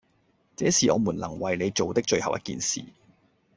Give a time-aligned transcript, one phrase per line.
[0.55, 2.83] 這是我們能為你做的最後一件事！